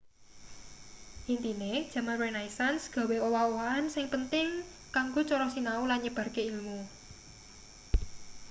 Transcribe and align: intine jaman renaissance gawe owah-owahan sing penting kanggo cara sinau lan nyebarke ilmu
intine 1.33 1.67
jaman 1.93 2.17
renaissance 2.25 2.83
gawe 2.95 3.15
owah-owahan 3.27 3.85
sing 3.93 4.05
penting 4.13 4.47
kanggo 4.95 5.21
cara 5.29 5.47
sinau 5.55 5.81
lan 5.89 5.99
nyebarke 6.03 6.41
ilmu 6.51 6.79